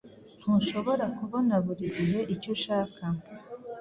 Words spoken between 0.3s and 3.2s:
Ntushobora kubona buri gihe icyo ushaka.